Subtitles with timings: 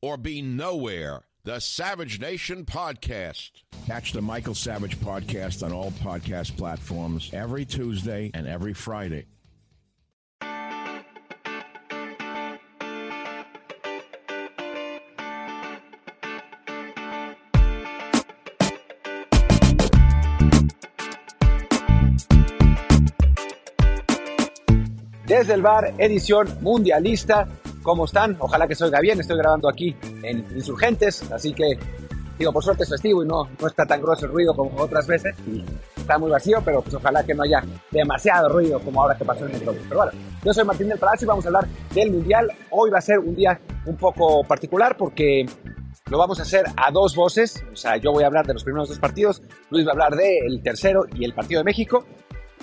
[0.00, 1.22] or be nowhere.
[1.44, 3.50] The Savage Nation Podcast.
[3.86, 9.24] Catch the Michael Savage Podcast on all podcast platforms every Tuesday and every Friday.
[25.26, 27.46] Desde el bar, edición mundialista.
[27.88, 28.36] ¿Cómo están?
[28.38, 29.18] Ojalá que se oiga bien.
[29.18, 31.78] Estoy grabando aquí en Insurgentes, así que
[32.38, 35.06] digo, por suerte es festivo y no, no está tan grueso el ruido como otras
[35.06, 35.34] veces.
[35.46, 35.64] Y
[35.96, 39.46] está muy vacío, pero pues ojalá que no haya demasiado ruido como ahora que pasó
[39.46, 39.78] en el club.
[39.88, 40.12] Pero bueno,
[40.44, 42.52] yo soy Martín del Palacio y vamos a hablar del Mundial.
[42.72, 45.46] Hoy va a ser un día un poco particular porque
[46.10, 47.64] lo vamos a hacer a dos voces.
[47.72, 49.40] O sea, yo voy a hablar de los primeros dos partidos,
[49.70, 52.04] Luis va a hablar del tercero y el partido de México.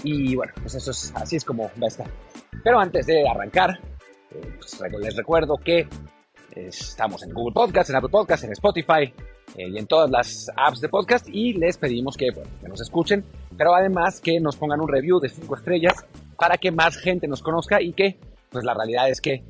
[0.03, 2.07] Y bueno, pues eso es, así es como va a estar.
[2.63, 3.79] Pero antes de arrancar,
[4.59, 5.87] pues, les recuerdo que
[6.55, 9.13] estamos en Google Podcast, en Apple Podcast, en Spotify
[9.55, 12.29] eh, y en todas las apps de podcast y les pedimos que,
[12.67, 13.25] nos escuchen,
[13.57, 16.05] pero además que nos pongan un review de 5 estrellas
[16.37, 18.19] para que más gente nos conozca y que,
[18.49, 19.43] pues la realidad es que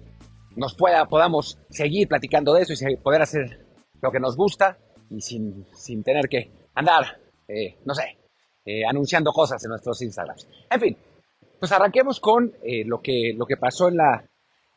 [0.56, 3.66] nos pueda, podamos seguir platicando de eso y poder hacer
[4.02, 4.78] lo que nos gusta
[5.10, 8.18] y sin, sin tener que andar, eh, no sé,
[8.66, 10.48] eh, anunciando cosas en nuestros Instagrams.
[10.70, 10.98] En fin,
[11.60, 14.24] pues arranquemos con eh, lo, que, lo que pasó en la,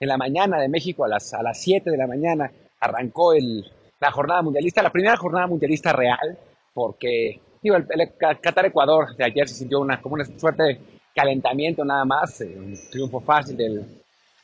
[0.00, 2.50] en la mañana de México, a las, a las 7 de la mañana,
[2.80, 3.64] arrancó el,
[4.00, 6.38] la jornada mundialista, la primera jornada mundialista real,
[6.72, 10.80] porque digo, el, el Qatar-Ecuador de ayer se sintió una, como una suerte de
[11.14, 13.84] calentamiento nada más, eh, un triunfo fácil del,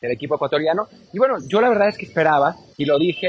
[0.01, 0.89] del, equipo ecuatoriano.
[1.13, 3.29] Y bueno, yo la verdad es que esperaba, y lo dije,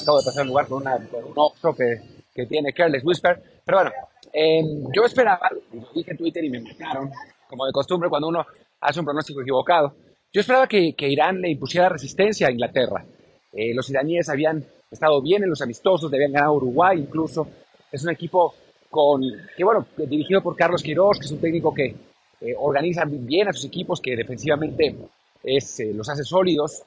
[0.00, 2.00] acabo de pasar un lugar con, una, con un Oxxo que,
[2.34, 3.90] que tiene Careless Whisper, pero bueno,
[4.32, 4.62] eh,
[4.94, 7.10] yo esperaba, lo dije en Twitter y me mataron,
[7.48, 8.46] como de costumbre cuando uno
[8.80, 9.94] hace un pronóstico equivocado.
[10.32, 13.04] Yo esperaba que, que Irán le impusiera resistencia a Inglaterra.
[13.52, 17.48] Eh, los iraníes habían estado bien en los amistosos, habían ganado Uruguay incluso.
[17.90, 18.54] Es un equipo
[18.88, 19.22] con,
[19.56, 21.94] que bueno, dirigido por Carlos Queiroz, que es un técnico que
[22.40, 24.94] eh, organiza bien a sus equipos, que defensivamente
[25.42, 26.82] es, eh, los hace sólidos.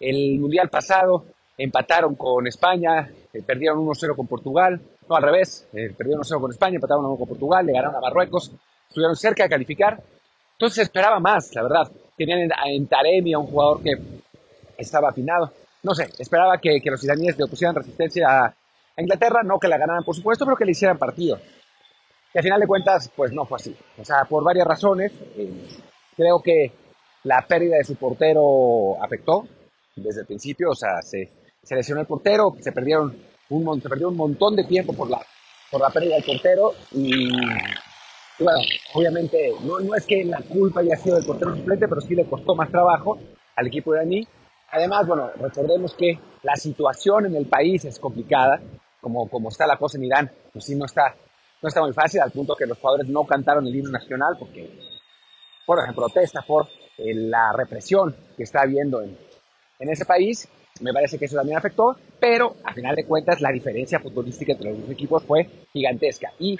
[0.00, 1.24] El mundial pasado
[1.56, 6.50] empataron con España, eh, perdieron 1-0 con Portugal, no al revés, eh, perdieron 1-0 con
[6.50, 8.52] España, empataron 1 con Portugal, le ganaron a Marruecos,
[8.88, 10.00] estuvieron cerca de calificar.
[10.52, 11.90] Entonces esperaba más, la verdad.
[12.18, 13.92] Tenían en, Taremi a un jugador que
[14.76, 15.52] estaba afinado.
[15.82, 18.54] No sé, esperaba que, que los iraníes le opusieran resistencia a,
[19.00, 21.38] Inglaterra, no que la ganaran por supuesto, pero que le hicieran partido.
[22.34, 23.76] Y al final de cuentas, pues no fue así.
[23.96, 25.48] O sea, por varias razones, eh,
[26.16, 26.72] creo que
[27.22, 29.46] la pérdida de su portero afectó
[29.94, 31.30] desde el principio, o sea, se,
[31.70, 33.16] lesionó el portero, se perdieron
[33.50, 35.20] un, se perdió un montón de tiempo por la,
[35.70, 37.30] por la pérdida del portero y
[38.38, 38.60] bueno,
[38.94, 42.24] obviamente no, no, es que la culpa haya sido del portero suplente, pero sí le
[42.24, 43.18] costó más trabajo
[43.56, 44.26] al equipo iraní.
[44.70, 48.60] Además, bueno, recordemos que la situación en el país es complicada,
[49.00, 51.14] como, como está la cosa en Irán, pues sí no está,
[51.62, 54.70] no está muy fácil, al punto que los jugadores no cantaron el himno nacional porque,
[55.66, 56.66] bueno, en protesta por
[56.98, 59.16] eh, la represión que está habiendo en,
[59.78, 60.48] en ese país
[60.80, 64.70] me parece que eso también afectó, pero a final de cuentas la diferencia futbolística entre
[64.70, 66.32] los dos equipos fue gigantesca.
[66.38, 66.56] Y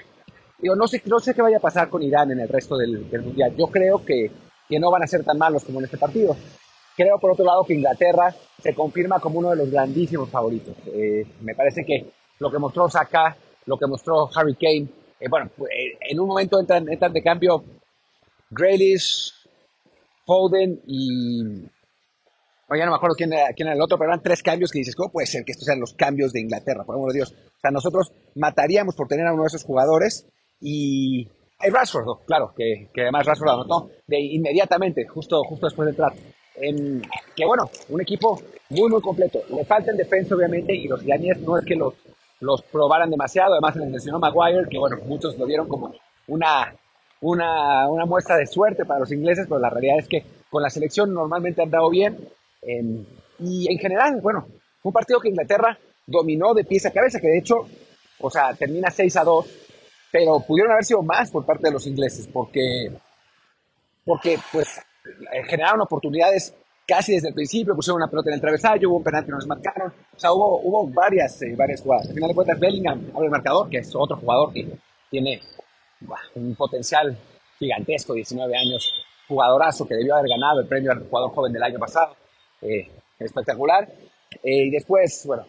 [0.58, 3.08] digo, no sé, no sé qué vaya a pasar con Irán en el resto del,
[3.10, 3.55] del Mundial.
[3.56, 4.31] Yo creo que,
[4.69, 6.37] que, no van a ser tan malos como en este partido.
[6.96, 10.75] Creo, por otro lado, que Inglaterra se confirma como uno de los grandísimos favoritos.
[10.87, 12.10] Eh, me parece que
[12.40, 13.37] lo que mostró Saka
[13.69, 14.88] lo que mostró Harry Kane.
[15.20, 17.62] Eh, bueno, pues, eh, en un momento entran, entran de cambio
[18.50, 19.32] Grealish,
[20.25, 21.62] Foden y...
[22.70, 24.78] ya no me acuerdo quién era, quién era el otro, pero eran tres cambios que
[24.78, 26.84] dices, ¿cómo puede ser que estos sean los cambios de Inglaterra?
[26.84, 27.32] Por amor de Dios.
[27.32, 30.26] O sea, nosotros mataríamos por tener a uno de esos jugadores
[30.60, 31.28] y...
[31.60, 36.12] Rashford, claro, que, que además Rashford anotó de inmediatamente, justo, justo después de entrar.
[36.55, 37.02] En,
[37.34, 38.40] que bueno, un equipo
[38.70, 39.40] muy, muy completo.
[39.50, 41.94] Le falta en defensa, obviamente, y los iraníes no es que los,
[42.40, 43.55] los probaran demasiado.
[43.55, 45.93] Además, se les mencionó Maguire, que bueno, muchos lo dieron como
[46.28, 46.75] una,
[47.20, 50.70] una, una, muestra de suerte para los ingleses, pero la realidad es que con la
[50.70, 52.16] selección normalmente han dado bien.
[53.40, 54.46] y en general, bueno,
[54.82, 57.66] un partido que Inglaterra dominó de pies a cabeza, que de hecho,
[58.20, 59.46] o sea, termina 6 a 2,
[60.10, 62.90] pero pudieron haber sido más por parte de los ingleses, porque,
[64.05, 64.81] porque pues
[65.46, 66.55] generaron oportunidades
[66.88, 69.46] casi desde el principio, pusieron una pelota en el travesaño, hubo un penalti que nos
[69.46, 72.08] marcaron, o sea, hubo, hubo varias, eh, varias jugadas.
[72.08, 74.66] Al final de cuentas, Bellingham abre el marcador, que es otro jugador que
[75.10, 75.38] tiene
[76.34, 77.14] un potencial
[77.58, 78.90] gigantesco, 19 años,
[79.28, 82.16] jugadorazo que debió haber ganado el premio al jugador joven del año pasado,
[82.62, 82.88] eh,
[83.19, 83.87] espectacular.
[84.43, 85.44] Eh, y después, bueno,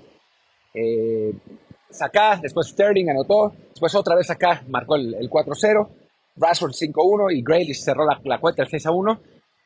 [1.89, 5.87] eh, después Sterling anotó, después otra vez acá marcó el, 4-0,
[6.35, 9.19] Rashford 5-1 y Grealish cerró la, la cuenta el 6-1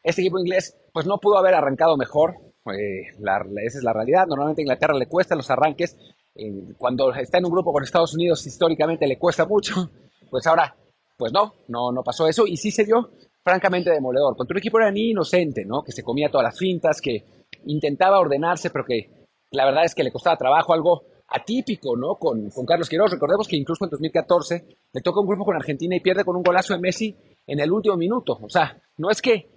[0.04, 2.36] este equipo inglés pues no pudo haber arrancado mejor,
[2.76, 4.28] eh, esa es la realidad.
[4.28, 5.98] Normalmente a Inglaterra le cuesta los arranques.
[6.36, 9.90] Eh, cuando está en un grupo con Estados Unidos históricamente le cuesta mucho.
[10.30, 10.76] Pues ahora,
[11.16, 13.12] pues no, no, no pasó eso y sí se dio
[13.44, 14.36] francamente demoledor.
[14.36, 15.84] Contra un equipo era ni inocente, ¿no?
[15.84, 17.24] Que se comía todas las fintas, que
[17.68, 22.16] intentaba ordenarse, pero que la verdad es que le costaba trabajo, algo atípico, ¿no?
[22.16, 23.12] Con, con Carlos Quiroz.
[23.12, 26.44] Recordemos que incluso en 2014 le toca un grupo con Argentina y pierde con un
[26.44, 27.16] golazo de Messi
[27.48, 28.40] en el último minuto.
[28.42, 29.50] O sea, no es que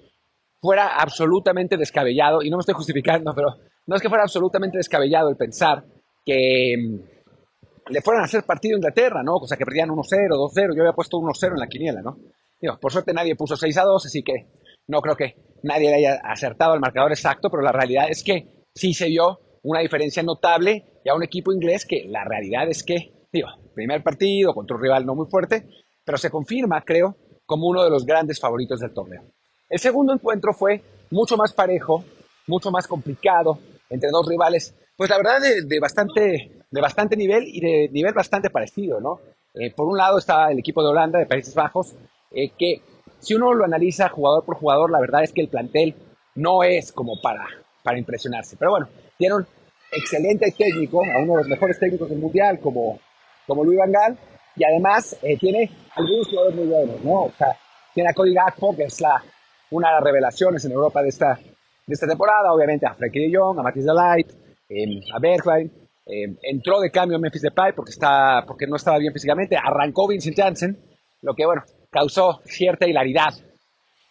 [0.60, 5.28] fuera absolutamente descabellado, y no me estoy justificando, pero no es que fuera absolutamente descabellado
[5.28, 5.84] el pensar
[6.24, 9.34] que mm, le fueran a hacer partido a Inglaterra, ¿no?
[9.36, 12.18] O sea, que perdían 1-0, 2-0, yo había puesto 1-0 en la quiniela, ¿no?
[12.60, 14.46] Digo, por suerte nadie puso 6-2, así que
[14.88, 18.66] no creo que nadie le haya acertado el marcador exacto, pero la realidad es que
[18.74, 22.82] sí se vio una diferencia notable y a un equipo inglés que la realidad es
[22.82, 25.68] que, digo, primer partido contra un rival no muy fuerte,
[26.04, 29.22] pero se confirma, creo, como uno de los grandes favoritos del torneo.
[29.68, 32.04] El segundo encuentro fue mucho más parejo,
[32.46, 33.58] mucho más complicado
[33.90, 38.50] entre dos rivales, pues la verdad de, bastante, de bastante nivel y de nivel bastante
[38.50, 39.20] parecido, ¿no?
[39.54, 41.94] Eh, por un lado está el equipo de Holanda, de Países Bajos,
[42.30, 42.82] eh, que
[43.20, 45.94] si uno lo analiza jugador por jugador, la verdad es que el plantel
[46.34, 47.46] no es como para,
[47.86, 48.56] para impresionarse.
[48.58, 49.46] Pero bueno, tiene un
[49.92, 52.98] excelente técnico, a uno de los mejores técnicos del mundial, como,
[53.46, 54.18] como Luis Van Gaal,
[54.56, 57.22] y además eh, tiene algunos jugadores muy buenos, ¿no?
[57.22, 57.56] O sea,
[57.94, 59.22] tiene a Cody Gakpo, que es la,
[59.70, 61.38] una de las revelaciones en Europa de esta,
[61.86, 64.32] de esta temporada, obviamente a Frankie de Jong, a Matisse Delight,
[64.68, 65.70] eh, a Bergwijn,
[66.06, 70.36] eh, entró de cambio Memphis Depay porque, está, porque no estaba bien físicamente, arrancó Vincent
[70.36, 70.76] Janssen,
[71.22, 73.32] lo que, bueno, causó cierta hilaridad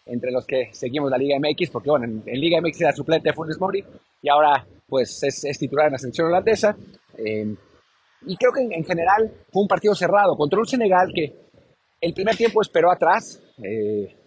[0.06, 3.34] entre los que seguimos la Liga MX, porque, bueno, en, Liga MX era suplente de
[3.34, 3.84] Funes Mori
[4.22, 6.76] y ahora, pues, es, titular en la selección holandesa.
[7.18, 7.54] Eh,
[8.26, 11.34] y creo que en, en, general fue un partido cerrado contra un Senegal que
[12.00, 13.42] el primer tiempo esperó atrás,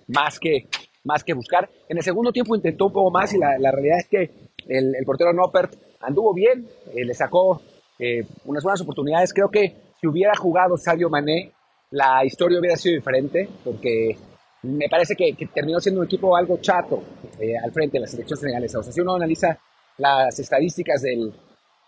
[0.08, 0.68] más que
[1.04, 1.70] más que buscar.
[1.88, 4.32] En el segundo tiempo intentó un poco más y la, realidad es que
[4.68, 7.62] el, portero Noppert anduvo bien, eh, le sacó
[7.98, 9.34] eh, unas buenas oportunidades.
[9.34, 11.52] Creo que si hubiera jugado Sadio Mané,
[11.92, 14.16] la historia hubiera sido diferente, porque
[14.64, 17.02] me parece que, terminó siendo un equipo algo chato
[17.40, 18.80] eh, al frente de la selección senegalesa.
[18.80, 19.58] O sea, si uno analiza
[19.98, 21.34] las estadísticas del,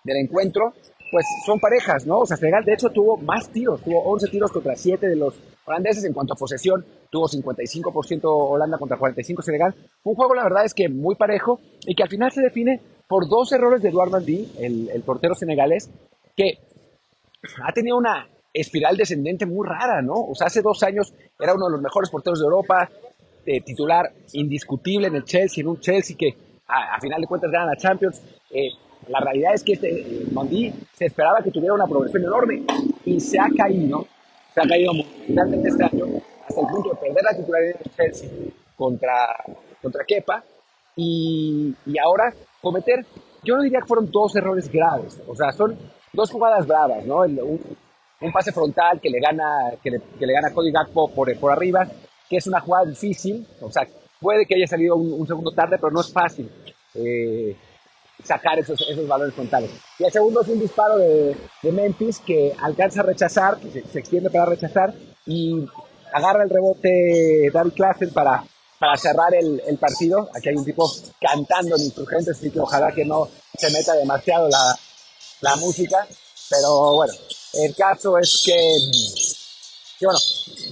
[0.04, 0.74] del encuentro,
[1.12, 2.20] pues son parejas, ¿no?
[2.20, 5.36] O sea, Senegal de hecho tuvo más tiros, tuvo 11 tiros contra 7 de los
[5.66, 9.76] holandeses en cuanto a posesión, tuvo 55% Holanda contra 45 Senegal.
[10.04, 13.28] Un juego, la verdad, es que muy parejo y que al final se define por
[13.28, 15.90] dos errores de Eduard Mendy, el, el portero senegalés,
[16.36, 16.60] que
[17.62, 20.14] ha tenido una espiral descendente muy rara, ¿no?
[20.14, 22.90] O sea, hace dos años era uno de los mejores porteros de Europa,
[23.46, 26.36] eh, titular indiscutible en el Chelsea, en un Chelsea que
[26.68, 28.22] a, final de cuentas gana la Champions.
[28.50, 28.70] Eh,
[29.08, 32.64] la realidad es que este Mondi se esperaba que tuviera una progresión enorme
[33.06, 34.06] y se ha caído,
[34.54, 34.92] se ha caído
[35.28, 36.06] realmente este año
[36.48, 38.30] hasta el punto de perder la titularidad de Chelsea
[38.76, 39.44] contra,
[39.82, 40.44] contra Kepa
[40.96, 43.06] y, y ahora cometer,
[43.44, 45.78] yo no diría que fueron dos errores graves, o sea, son
[46.14, 47.26] dos jugadas bravas, ¿no?
[48.22, 51.52] Un, pase frontal que le gana, que le, que le gana Cody Gakpo por, por
[51.52, 51.88] arriba,
[52.30, 53.88] que es una jugada difícil, o sea,
[54.20, 56.50] puede que haya salido un, segundo tarde, pero no es fácil.
[56.94, 57.56] Eh,
[58.24, 59.72] sacar esos, esos valores frontales.
[60.00, 64.00] Y el segundo es un disparo de, de Memphis que alcanza a rechazar, que se,
[64.00, 64.94] extiende para rechazar
[65.26, 65.66] y
[66.14, 68.44] agarra el rebote David Klassen para,
[68.80, 70.30] para cerrar el, el, partido.
[70.36, 74.50] Aquí hay un tipo cantando en insurgentes, así que ojalá que no se meta demasiado
[74.50, 74.76] la,
[75.42, 76.06] la música.
[76.50, 77.14] Pero bueno,
[77.54, 78.56] El caso es que,
[80.00, 80.20] que bueno,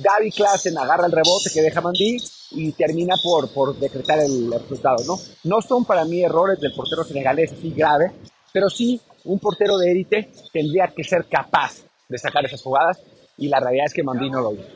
[0.01, 2.17] Gaby Klassen agarra el rebote que deja Mandí
[2.51, 5.19] y termina por, por decretar el resultado, ¿no?
[5.43, 8.12] No son para mí errores del portero senegalés así grave,
[8.53, 13.00] pero sí un portero de élite tendría que ser capaz de sacar esas jugadas
[13.38, 14.67] y la realidad es que Mandí no lo hizo.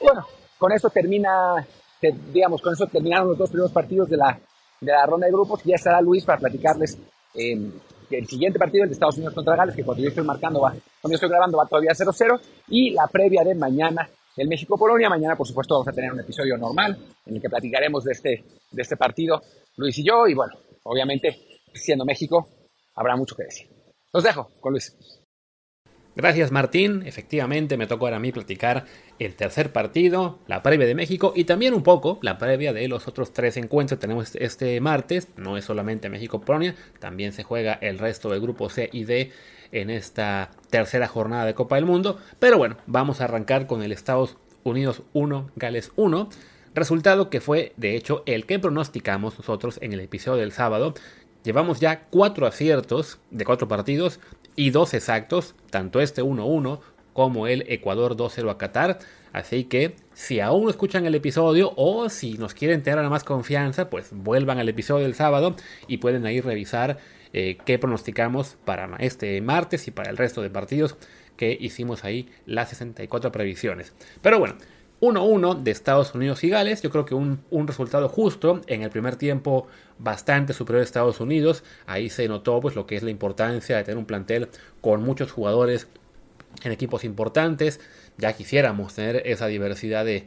[0.00, 0.26] Bueno,
[0.58, 1.66] con eso termina,
[2.32, 4.38] digamos, con eso terminaron los dos primeros partidos de la,
[4.80, 5.62] de la ronda de grupos.
[5.64, 6.98] Ya estará Luis para platicarles
[7.34, 7.70] eh,
[8.10, 10.70] el siguiente partido, el de Estados Unidos contra Gales, que cuando yo estoy marcando va,
[10.70, 15.08] cuando yo estoy grabando va todavía 0-0, y la previa de mañana, el México-Polonia.
[15.08, 16.96] Mañana, por supuesto, vamos a tener un episodio normal
[17.26, 19.42] en el que platicaremos de este, de este partido,
[19.76, 21.36] Luis y yo, y bueno, obviamente,
[21.74, 22.48] siendo México,
[22.94, 23.68] habrá mucho que decir.
[24.12, 24.96] Los dejo con Luis.
[26.16, 28.86] Gracias Martín, efectivamente me tocó ahora a mí platicar
[29.18, 33.06] el tercer partido, la previa de México y también un poco la previa de los
[33.06, 35.28] otros tres encuentros que tenemos este martes.
[35.36, 39.30] No es solamente México-Polonia, también se juega el resto del grupo C y D
[39.72, 42.18] en esta tercera jornada de Copa del Mundo.
[42.38, 46.30] Pero bueno, vamos a arrancar con el Estados Unidos 1, Gales 1.
[46.74, 50.94] Resultado que fue de hecho el que pronosticamos nosotros en el episodio del sábado.
[51.46, 54.18] Llevamos ya cuatro aciertos de cuatro partidos
[54.56, 56.80] y dos exactos, tanto este 1-1
[57.12, 58.98] como el Ecuador 2-0 a Qatar.
[59.32, 63.90] Así que si aún no escuchan el episodio o si nos quieren tener más confianza,
[63.90, 65.56] pues vuelvan al episodio del sábado
[65.88, 66.98] y pueden ahí revisar
[67.32, 70.96] eh, qué pronosticamos para este martes y para el resto de partidos
[71.36, 73.92] que hicimos ahí las 64 previsiones.
[74.22, 74.56] Pero bueno,
[75.00, 79.16] 1-1 de Estados Unidos y Gales, yo creo que un, resultado justo, en el primer
[79.16, 79.66] tiempo
[79.98, 83.84] bastante superior a Estados Unidos, ahí se notó pues lo que es la importancia de
[83.84, 84.48] tener un plantel
[84.80, 85.88] con muchos jugadores
[86.64, 87.80] en equipos importantes,
[88.16, 90.26] ya quisiéramos tener esa diversidad de,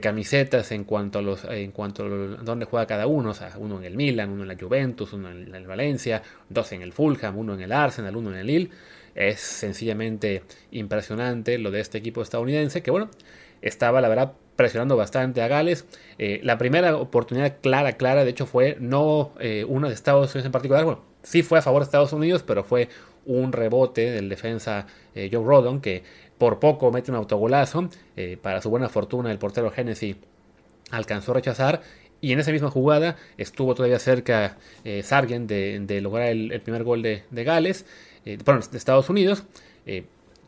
[0.00, 3.78] camisetas en cuanto a los en cuanto a dónde juega cada uno, o sea, uno
[3.78, 7.36] en el Milan, uno en la Juventus, uno en el Valencia, dos en el Fulham,
[7.36, 8.70] uno en el Arsenal, uno en el Lille.
[9.14, 13.10] Es sencillamente impresionante lo de este equipo estadounidense, que bueno,
[13.62, 15.86] estaba la verdad presionando bastante a Gales.
[16.18, 20.52] Eh, la primera oportunidad clara, clara, de hecho fue no eh, de Estados Unidos en
[20.52, 22.90] particular, bueno, sí fue a favor de Estados Unidos, pero fue
[23.24, 26.02] un rebote del defensa eh, Joe Rodon que
[26.36, 27.88] por poco mete un autogolazo.
[28.42, 30.16] para su buena fortuna el portero Hennessy
[30.90, 31.80] alcanzó a rechazar
[32.20, 34.58] y en esa misma jugada estuvo todavía cerca
[35.02, 37.86] Sargent de, lograr el, primer gol de Gales,
[38.44, 39.44] bueno, de Estados Unidos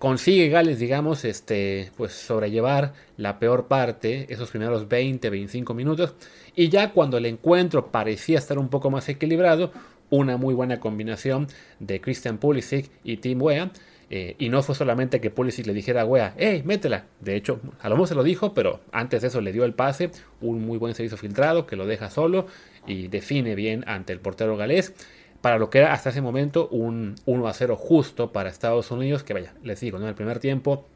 [0.02, 6.16] consigue Gales, digamos, este, pues sobrellevar la peor parte, esos primeros 20, 25 minutos,
[6.56, 9.70] y ya cuando el encuentro parecía estar un poco más equilibrado,
[10.10, 11.46] una muy buena combinación
[11.78, 13.70] de Christian Pulisic y Tim Wea,
[14.10, 17.06] eh, y no fue solamente que Pulisic le dijera a Wea, hey, métela.
[17.20, 19.72] De hecho, a lo mejor se lo dijo, pero antes de eso le dio el
[19.72, 20.10] pase,
[20.40, 22.48] un muy buen servicio filtrado que lo deja solo
[22.88, 24.94] y define bien ante el portero galés
[25.42, 29.24] para lo que era hasta ese momento un 1 a 0 justo para Estados Unidos,
[29.24, 30.86] que vaya, les digo, en el primer tiempo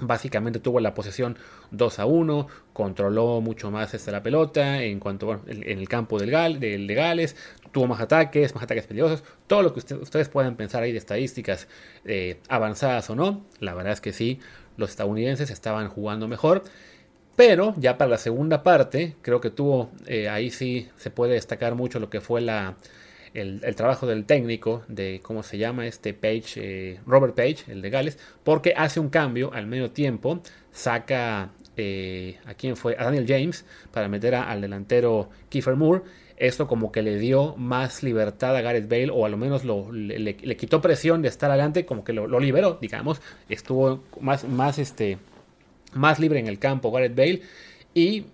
[0.00, 1.38] básicamente tuvo la posesión
[1.70, 6.30] 2 a 1, controló mucho más esta la pelota en cuanto en el campo del,
[6.30, 7.36] Gal, del de Gales,
[7.70, 11.68] tuvo más ataques, más ataques peligrosos, todo lo que ustedes puedan pensar ahí de estadísticas
[12.04, 14.40] eh, avanzadas o no, la verdad es que sí,
[14.76, 16.64] los estadounidenses estaban jugando mejor.
[17.34, 21.74] Pero ya para la segunda parte, creo que tuvo, eh, ahí sí se puede destacar
[21.74, 22.76] mucho lo que fue la,
[23.34, 27.90] el, trabajo del técnico, de cómo se llama este Page, eh, Robert Page, el de
[27.90, 33.24] Gales, porque hace un cambio al medio tiempo, saca eh, a quién fue, a Daniel
[33.26, 36.02] James, para meter al delantero Kiefer Moore.
[36.36, 39.92] Esto como que le dio más libertad a Gareth Bale, o a lo menos lo,
[39.92, 43.22] le, quitó presión de estar adelante, como que lo, lo, liberó, digamos.
[43.48, 45.18] Estuvo más, más, este,
[45.94, 47.42] más libre en el campo Gareth Bale.
[47.94, 48.26] Y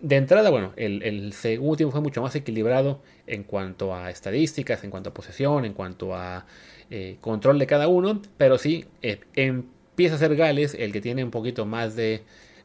[0.00, 4.90] de entrada, bueno, el, segundo tiempo fue mucho más equilibrado en cuanto a estadísticas, en
[4.90, 6.46] cuanto a posesión, en cuanto a
[6.90, 11.22] eh, control de cada uno, pero sí eh, empieza a ser Gales el que tiene
[11.22, 12.22] un poquito más de,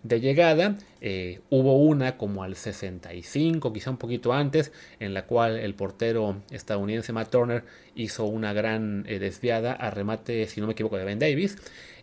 [0.08, 0.78] llegada.
[1.02, 6.42] Eh, hubo una como al 65, quizá un poquito antes, en la cual el portero
[6.52, 7.64] estadounidense Matt Turner
[7.96, 11.58] hizo una gran desviada a remate, si no me equivoco, de Ben Davis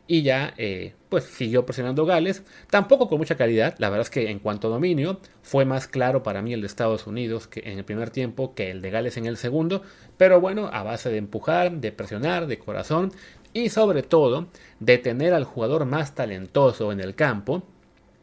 [0.06, 4.30] y ya eh, pues siguió presionando Gales, tampoco con mucha calidad, la verdad es que
[4.30, 7.78] en cuanto a dominio fue más claro para mí el de Estados Unidos que en
[7.78, 9.82] el primer tiempo que el de Gales en el segundo,
[10.16, 13.12] pero bueno, a base de empujar, de presionar, de corazón
[13.52, 14.48] y sobre todo
[14.80, 17.62] de tener al jugador más talentoso en el campo,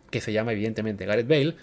[0.09, 1.55] que se llama evidentemente Gareth Bale,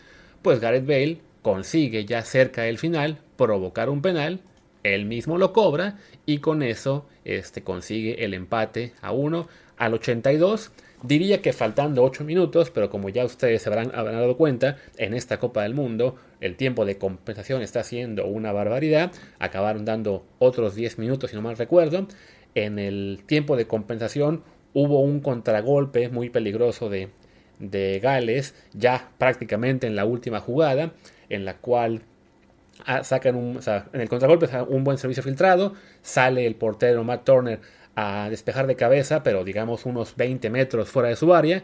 [0.43, 4.41] pues Gareth Bale consigue ya cerca del final provocar un penal,
[4.83, 10.73] él mismo lo cobra y con eso este, consigue el empate a uno al 82.
[11.03, 15.39] Diría que faltando 8 minutos, pero como ya ustedes se habrán, dado cuenta, en esta
[15.39, 19.13] Copa del Mundo el tiempo de compensación está siendo una barbaridad.
[19.39, 22.07] Acabaron dando otros 10 minutos, si no mal recuerdo.
[22.55, 27.11] En el tiempo de compensación hubo un contragolpe muy peligroso de,
[27.59, 30.93] de Gales, ya prácticamente en la última jugada,
[31.29, 32.03] en la cual
[32.85, 33.61] ah, sacan un,
[33.93, 37.61] en el contragolpe un buen servicio filtrado, sale el portero Matt Turner
[37.97, 41.63] a despejar de cabeza, pero digamos unos 20 metros fuera de su área,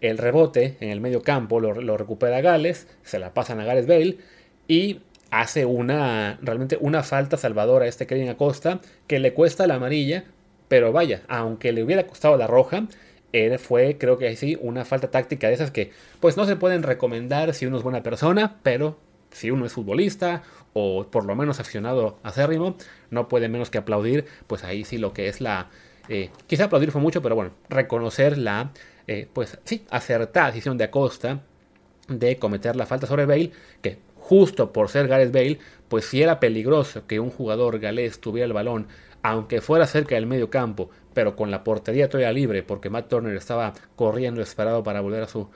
[0.00, 4.18] el rebote en el medio campo lo, recupera Gales, se la pasan a Gales Bale
[4.66, 9.74] y hace una realmente una falta salvadora a este Kevin Acosta que le cuesta la
[9.74, 10.24] amarilla,
[10.68, 12.86] pero vaya, aunque le hubiera costado la roja,
[13.34, 16.84] él fue, creo que sí, una falta táctica de esas que pues no se pueden
[16.84, 18.96] recomendar si uno es buena persona, pero
[19.32, 22.76] si uno es futbolista o por lo menos aficionado acérrimo,
[23.10, 25.68] no puede menos que aplaudir, pues ahí sí lo que es la...
[26.08, 28.70] Eh, quizá aplaudir fue mucho, pero bueno, reconocer la,
[29.08, 31.40] eh, pues sí, acertada decisión de Acosta
[32.06, 33.50] de cometer la falta sobre Bale,
[33.82, 38.46] que justo por ser Gareth Bale, pues si era peligroso que un jugador galés tuviera
[38.46, 38.86] el balón,
[39.22, 43.36] aunque fuera cerca del medio campo, pero con la portería todavía libre, porque Matt Turner
[43.36, 45.48] estaba corriendo esperado para volver a su,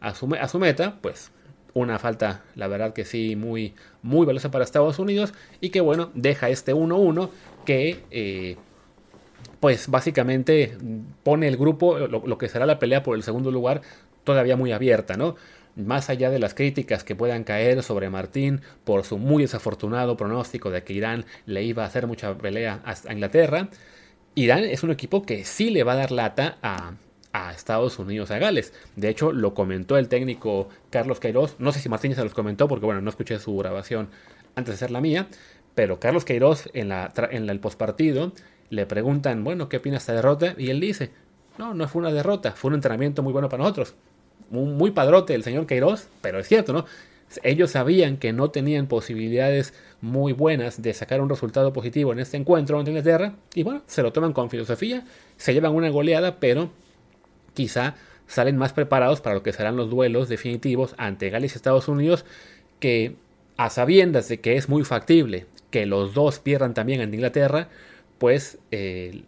[0.00, 1.30] a su, a su meta, pues
[1.74, 6.10] una falta, la verdad que sí, muy, muy valiosa para Estados Unidos y que bueno,
[6.14, 7.28] deja este 1-1
[7.66, 8.56] que eh,
[9.60, 10.76] pues básicamente
[11.22, 13.82] pone el grupo, lo, lo, que será la pelea por el segundo lugar,
[14.24, 15.36] todavía muy abierta, ¿no?
[15.76, 20.70] Más allá de las críticas que puedan caer sobre Martín por su muy desafortunado pronóstico
[20.70, 23.68] de que Irán le iba a hacer mucha pelea a Inglaterra,
[24.36, 26.92] Irán es un equipo que sí le va a dar lata a,
[27.54, 28.72] Estados Unidos, a Gales.
[28.96, 31.56] De hecho, lo comentó el técnico Carlos Queiroz.
[31.58, 34.08] No sé si Martín se los comentó porque, bueno, no escuché su grabación
[34.54, 35.26] antes de hacer la mía.
[35.74, 38.32] Pero Carlos Queiroz en, la, en el postpartido
[38.70, 40.54] le preguntan, bueno, ¿qué opina esta derrota?
[40.56, 41.10] Y él dice,
[41.58, 43.94] no, no fue una derrota, fue un entrenamiento muy bueno para nosotros.
[44.50, 46.84] Muy, muy padrote el señor Queiroz, pero es cierto, ¿no?
[47.42, 52.36] Ellos sabían que no tenían posibilidades muy buenas de sacar un resultado positivo en este
[52.36, 55.04] encuentro ante Inglaterra y bueno, se lo toman con filosofía,
[55.36, 56.70] se llevan una goleada, pero
[57.54, 57.94] quizá
[58.26, 62.24] salen más preparados para lo que serán los duelos definitivos ante Gales y Estados Unidos
[62.80, 63.16] que
[63.56, 67.68] a sabiendas de que es muy factible que los dos pierdan también ante Inglaterra,
[68.18, 69.22] pues eh,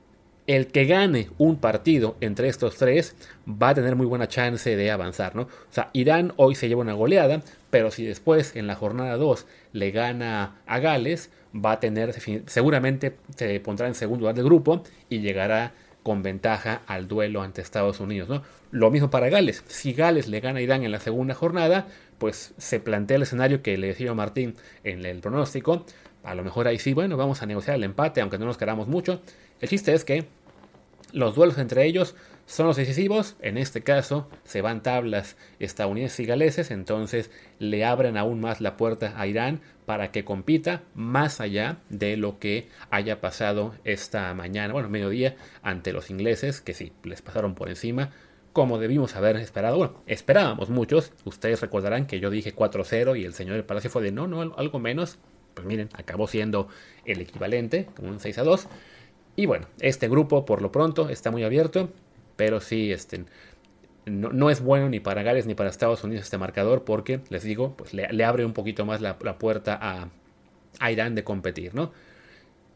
[0.49, 3.15] el que gane un partido entre estos tres
[3.47, 5.43] va a tener muy buena chance de avanzar, ¿no?
[5.43, 9.47] O sea, Irán hoy se lleva una goleada, pero si después en la jornada 2
[9.75, 12.15] le gana a Gales, va a tener,
[12.47, 17.61] seguramente se pondrá en segundo lugar del grupo y llegará con ventaja al duelo ante
[17.61, 18.43] Estados Unidos, ¿no?
[18.71, 19.63] Lo mismo para Gales.
[19.67, 23.61] Si Gales le gana a Irán en la segunda jornada, pues se plantea el escenario
[23.61, 25.85] que le decía Martín en el pronóstico.
[26.25, 28.89] A lo mejor ahí sí, bueno, vamos a negociar el empate, aunque no nos queramos
[28.89, 29.21] mucho.
[29.61, 30.27] El chiste es que
[31.13, 32.15] los duelos entre ellos
[32.47, 33.37] son los decisivos.
[33.41, 38.77] En este caso se van tablas estadounidenses y galeses, entonces le abren aún más la
[38.77, 44.73] puerta a Irán para que compita más allá de lo que haya pasado esta mañana,
[44.73, 48.11] bueno, mediodía, ante los ingleses, que sí, les pasaron por encima,
[48.53, 49.77] como debimos haber esperado.
[49.77, 51.13] Bueno, esperábamos muchos.
[51.25, 54.41] Ustedes recordarán que yo dije 4-0 y el señor del Palacio fue de no, no,
[54.57, 55.19] algo menos.
[55.55, 56.69] Pues miren, acabó siendo
[57.05, 58.69] el equivalente, como un 6 2.
[59.39, 61.91] Y bueno, este grupo por lo pronto está muy abierto,
[62.35, 63.25] pero sí, este,
[64.05, 67.77] no, es bueno ni para Gales ni para Estados Unidos este marcador porque, les digo,
[67.77, 69.79] pues le, abre un poquito más la, puerta
[70.81, 71.93] a, Irán de competir, ¿no?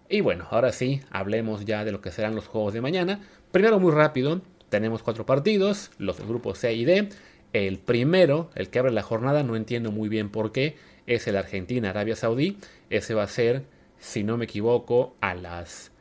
[0.09, 3.19] Y bueno, ahora sí, hablemos ya de lo que serán los juegos de mañana.
[3.51, 7.09] Primero, muy rápido, tenemos cuatro partidos, los grupos C y D.
[7.53, 10.77] El primero, el que abre la jornada, no entiendo muy bien por qué,
[11.09, 12.57] es el Argentina-Arabia Saudí.
[12.89, 13.65] Ese va a ser,
[13.99, 15.92] si no me equivoco, a las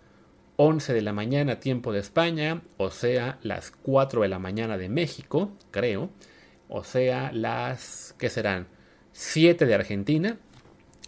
[0.57, 4.89] 11 de la mañana tiempo de España, o sea, las 4 de la mañana de
[4.89, 6.09] México, creo,
[6.69, 8.67] o sea, las, ¿qué serán?
[9.13, 10.37] 7 de Argentina.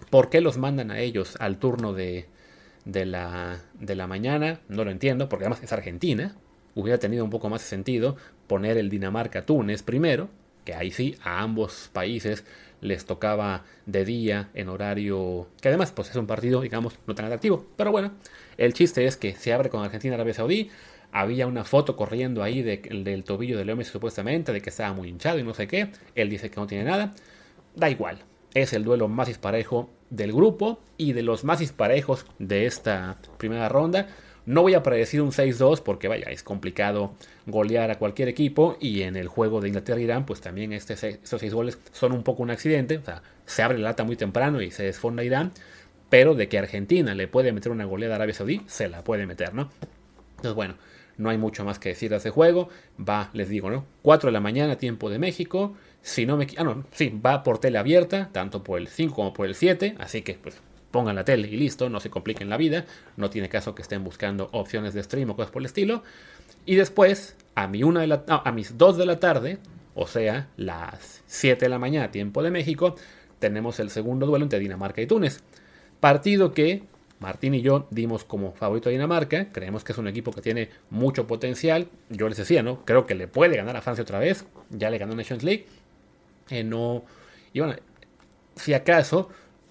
[0.09, 2.27] ¿Por qué los mandan a ellos al turno de,
[2.85, 4.59] de, la, de la mañana?
[4.67, 6.35] No lo entiendo, porque además es Argentina.
[6.75, 10.29] Hubiera tenido un poco más sentido poner el Dinamarca-Túnez primero,
[10.65, 12.43] que ahí sí, a ambos países
[12.83, 17.25] les tocaba de día en horario que además pues es un partido digamos no tan
[17.25, 18.11] atractivo pero bueno
[18.57, 20.69] el chiste es que se abre con Argentina Arabia Saudí.
[21.11, 25.09] Había una foto corriendo ahí del tobillo de Leo Messi supuestamente de que estaba muy
[25.09, 25.91] hinchado y no sé qué.
[26.15, 27.13] Él dice que no tiene nada.
[27.75, 28.19] Da igual.
[28.53, 33.69] Es el duelo más disparejo del grupo y de los más disparejos de esta primera
[33.69, 34.07] ronda.
[34.45, 37.13] No voy a predecir un 6-2 porque vaya, es complicado
[37.45, 41.53] golear a cualquier equipo y en el juego de Inglaterra-Irán pues también este, estos 6
[41.53, 44.69] goles son un poco un accidente, o sea, se abre la lata muy temprano y
[44.69, 45.53] se desfonda Irán,
[46.13, 49.25] pero de que Argentina le puede meter una goleada a Arabia Saudí, se la puede
[49.25, 49.71] meter, ¿no?
[50.35, 50.75] Entonces bueno,
[51.17, 53.83] no hay mucho más que decir de ese juego, va, les digo, ¿no?
[54.03, 55.73] 4 de la mañana, tiempo de México,
[56.03, 56.45] si no me...
[56.57, 59.95] Ah, no, sí, va por tele abierta, tanto por el 5 como por el 7,
[59.97, 62.85] así que pues pongan la tele y listo, no se compliquen la vida,
[63.17, 66.03] no tiene caso que estén buscando opciones de stream o cosas por el estilo.
[66.67, 69.57] Y después, a, mi una de la, a mis 2 de la tarde,
[69.95, 72.97] o sea, las 7 de la mañana, tiempo de México,
[73.39, 75.41] tenemos el segundo duelo entre Dinamarca y Túnez.
[76.03, 76.83] Partido que
[77.21, 79.53] Martín y yo dimos como favorito a Dinamarca.
[79.53, 81.87] Creemos que es un equipo que tiene mucho potencial.
[82.09, 82.83] Yo les decía, ¿no?
[82.83, 84.45] Creo que le puede ganar a Francia otra vez.
[84.69, 85.65] Ya le ganó Nations League.
[86.49, 87.05] Eh, no.
[87.53, 87.77] Y bueno,
[88.57, 89.29] si acaso,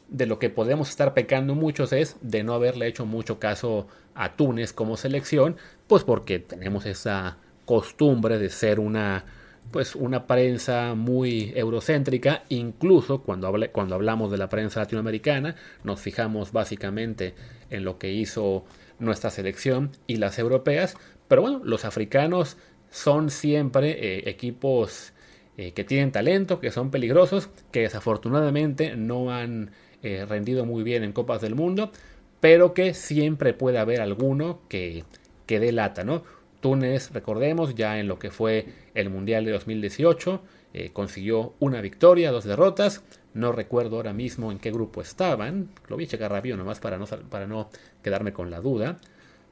[0.09, 4.35] de lo que podemos estar pecando muchos es de no haberle hecho mucho caso a
[4.35, 9.27] Túnez como selección, pues porque tenemos esa costumbre de ser una
[9.71, 16.53] pues una prensa muy eurocéntrica, incluso cuando, cuando hablamos de la prensa latinoamericana, nos fijamos
[16.53, 17.35] básicamente
[17.71, 18.65] en lo que hizo
[18.99, 20.97] nuestra selección y las europeas,
[21.29, 22.59] pero bueno, los africanos
[22.91, 25.13] son siempre eh, equipos
[25.57, 29.71] eh, que tienen talento, que son peligrosos, que desafortunadamente no han
[30.03, 31.93] eh, rendido muy bien en Copas del Mundo,
[32.41, 35.05] pero que siempre puede haber alguno que,
[35.47, 35.59] que
[36.05, 36.23] ¿no?
[36.63, 40.41] Túnez, recordemos, ya en lo que fue el Mundial de 2018,
[40.73, 43.03] eh, consiguió una victoria, dos derrotas.
[43.35, 45.69] No recuerdo ahora mismo en qué grupo estaban.
[45.89, 47.69] Lo voy a checar rápido nomás para no, para no
[48.03, 48.97] quedarme con la duda.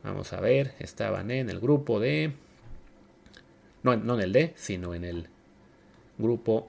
[0.04, 2.32] Vamos a ver, estaban en el grupo de...
[3.82, 5.28] No, no en el D, sino en el
[6.16, 6.68] grupo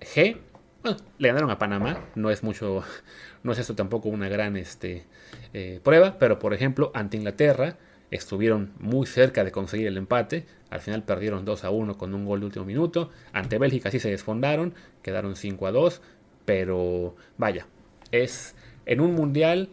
[0.00, 0.38] G.
[0.82, 2.08] Bueno, le ganaron a Panamá.
[2.14, 2.84] No es mucho,
[3.42, 5.06] no es esto tampoco una gran este,
[5.52, 7.76] eh, prueba, pero por ejemplo, ante Inglaterra
[8.10, 10.46] estuvieron muy cerca de conseguir el empate.
[10.70, 13.10] Al final perdieron 2 a 1 con un gol de último minuto.
[13.32, 16.00] Ante Bélgica sí se desfondaron, quedaron 5 a 2.
[16.44, 17.66] Pero vaya,
[18.12, 18.54] es
[18.86, 19.68] en un mundial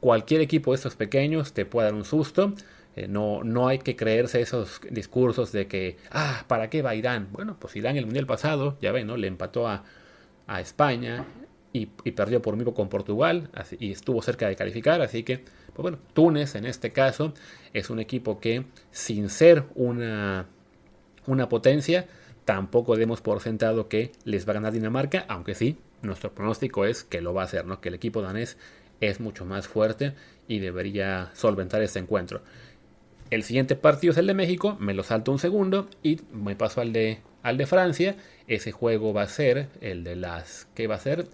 [0.00, 2.54] cualquier equipo de estos pequeños te puede dar un susto.
[2.96, 7.28] Eh, no, no hay que creerse esos discursos de que, ah, ¿para qué va Irán?
[7.32, 9.16] Bueno, pues Irán el mundial pasado, ya ven, ¿no?
[9.16, 9.84] Le empató a,
[10.46, 11.24] a España
[11.72, 15.98] y, perdió por mismo con Portugal y estuvo cerca de calificar, así que pues bueno,
[16.12, 17.32] Túnez en este caso
[17.72, 20.46] es un equipo que sin ser una,
[21.26, 22.06] una potencia,
[22.44, 27.04] tampoco demos por sentado que les va a ganar Dinamarca, aunque sí, nuestro pronóstico es
[27.04, 27.80] que lo va a hacer, ¿no?
[27.80, 28.58] que el equipo danés
[29.00, 30.14] es mucho más fuerte
[30.48, 32.42] y debería solventar este encuentro.
[33.30, 36.82] El siguiente partido es el de México, me lo salto un segundo y me paso
[36.82, 38.16] al de, al de Francia.
[38.46, 40.68] Ese juego va a ser el de las...
[40.74, 41.28] ¿Qué va a ser?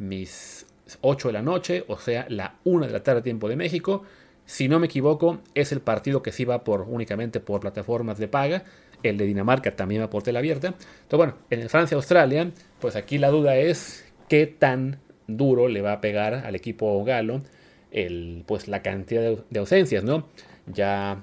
[0.00, 0.66] Mis
[1.02, 4.02] 8 de la noche, o sea, la 1 de la tarde tiempo de México.
[4.44, 8.26] Si no me equivoco, es el partido que sí va por únicamente por plataformas de
[8.26, 8.64] paga.
[9.02, 10.68] El de Dinamarca también va por tela abierta.
[10.68, 16.00] Entonces, bueno, en Francia-Australia, pues aquí la duda es qué tan duro le va a
[16.00, 17.42] pegar al equipo galo
[17.92, 20.26] el, pues la cantidad de, ausencias, ¿no?
[20.66, 21.22] Ya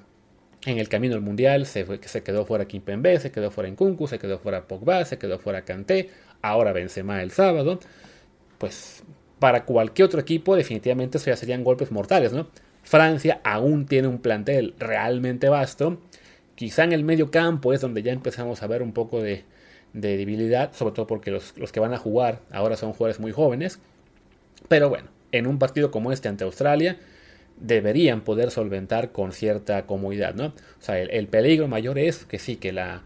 [0.66, 4.20] en el camino al mundial se, se quedó fuera Kimpembe, se quedó fuera Nkunku, se
[4.20, 6.10] quedó fuera Pogba, se quedó fuera Kanté,
[6.42, 7.80] ahora Benzema el sábado.
[8.58, 9.04] Pues
[9.39, 12.48] para cualquier otro equipo definitivamente eso ya serían golpes mortales, ¿no?
[12.88, 16.00] Francia aún tiene un plantel realmente vasto.
[16.56, 19.43] Quizá en el medio campo es donde ya empezamos a ver un poco de,
[19.93, 23.80] debilidad, sobre todo porque los, que van a jugar ahora son jugadores muy jóvenes.
[24.70, 26.98] Pero bueno, en un partido como este ante Australia,
[27.60, 30.48] deberían poder solventar con cierta comodidad, ¿no?
[30.48, 33.04] O sea, el, peligro mayor es que sí, que la,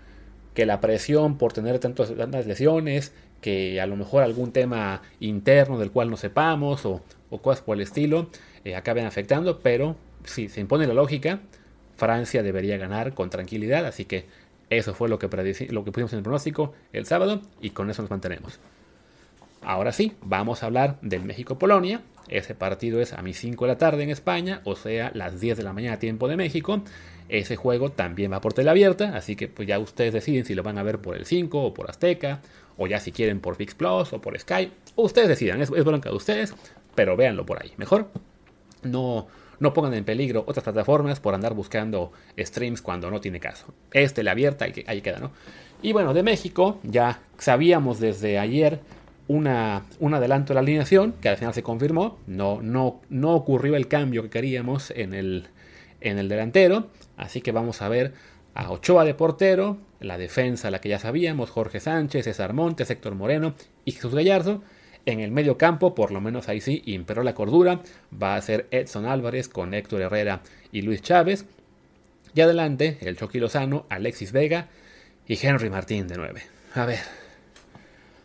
[0.53, 5.91] que la presión por tener tantas lesiones, que a lo mejor algún tema interno del
[5.91, 7.01] cual no sepamos o,
[7.41, 8.27] cosas por el estilo
[8.65, 11.39] eh, acaben afectando, pero si se impone la lógica,
[11.97, 14.25] Francia debería ganar con tranquilidad, así que
[14.69, 15.27] eso fue lo que,
[15.69, 18.59] lo que pusimos en el pronóstico el sábado y con eso nos mantenemos.
[19.61, 22.01] Ahora sí, vamos a hablar del México-Polonia.
[22.29, 25.57] Ese partido es a mis 5 de la tarde en España, o sea, las 10
[25.57, 26.81] de la mañana tiempo de México.
[27.29, 30.63] Ese juego también va por tele abierta, así que pues ya ustedes deciden si lo
[30.63, 32.41] van a ver por el 5 o por Azteca
[32.77, 36.09] o ya si quieren por Fix Plus o por Skype, ustedes decidan, es, es bronca
[36.09, 36.53] de ustedes,
[36.95, 37.71] pero véanlo por ahí.
[37.77, 38.09] Mejor
[38.83, 39.27] no,
[39.59, 43.73] no pongan en peligro otras plataformas por andar buscando streams cuando no tiene caso.
[43.91, 45.31] Este la abierta, ahí, ahí queda, ¿no?
[45.81, 48.79] Y bueno, de México ya sabíamos desde ayer
[49.27, 52.19] una, un adelanto de la alineación, que al final se confirmó.
[52.27, 55.47] No, no, no ocurrió el cambio que queríamos en el,
[56.01, 56.87] en el delantero.
[57.17, 58.13] Así que vamos a ver
[58.53, 63.15] a Ochoa de portero, la defensa, la que ya sabíamos, Jorge Sánchez, César Montes, Héctor
[63.15, 63.53] Moreno
[63.85, 64.61] y Jesús Gallardo.
[65.05, 67.81] En el medio campo, por lo menos ahí sí, imperó la cordura.
[68.21, 71.45] Va a ser Edson Álvarez con Héctor Herrera y Luis Chávez.
[72.33, 74.67] Y adelante, el Chucky Lozano, Alexis Vega
[75.27, 76.41] y Henry Martín de 9.
[76.75, 76.99] A ver.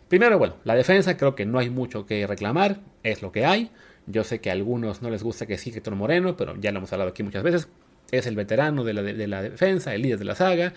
[0.09, 3.71] Primero, bueno, la defensa creo que no hay mucho que reclamar, es lo que hay.
[4.07, 6.79] Yo sé que a algunos no les gusta que sí Héctor Moreno, pero ya lo
[6.79, 7.69] hemos hablado aquí muchas veces.
[8.11, 10.73] Es el veterano de la, de la defensa, el líder de la saga.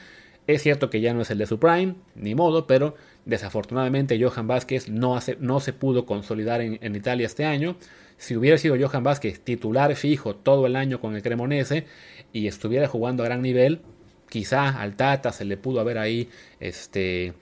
[0.48, 4.48] Es cierto que ya no es el de su prime, ni modo, pero desafortunadamente Johan
[4.48, 7.76] Vázquez no, no se pudo consolidar en, Italia este año.
[8.18, 11.86] Si hubiera sido Johan Vázquez titular fijo todo el año con el Cremonese
[12.34, 13.82] y estuviera jugando a gran nivel,
[14.30, 17.34] Quizá al Tata se le pudo haber ahí este,